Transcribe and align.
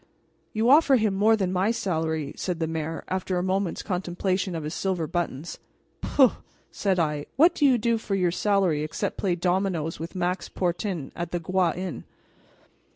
"You 0.51 0.67
offer 0.71 0.95
him 0.95 1.13
more 1.13 1.35
than 1.35 1.53
my 1.53 1.69
salary," 1.69 2.33
said 2.35 2.59
the 2.59 2.65
mayor, 2.65 3.03
after 3.07 3.37
a 3.37 3.43
moment's 3.43 3.83
contemplation 3.83 4.55
of 4.55 4.63
his 4.63 4.73
silver 4.73 5.05
buttons. 5.05 5.59
"Pooh!" 6.01 6.31
said 6.71 6.97
I, 6.97 7.27
"what 7.35 7.53
do 7.53 7.67
you 7.67 7.77
do 7.77 7.99
for 7.99 8.15
your 8.15 8.31
salary 8.31 8.81
except 8.81 9.17
play 9.19 9.35
dominoes 9.35 9.99
with 9.99 10.15
Max 10.15 10.49
Portin 10.49 11.11
at 11.15 11.29
the 11.31 11.39
Groix 11.39 11.73
Inn?" 11.75 12.05